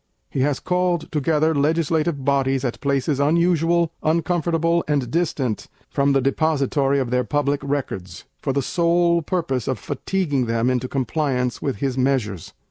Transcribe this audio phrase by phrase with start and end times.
[0.31, 6.97] He has called together legislative bodies at places unusual, uncomfortable, and distant from the depository
[6.97, 11.99] of their Public Records, for the sole purpose of fatiguing them into compliance with his
[11.99, 12.51] measures.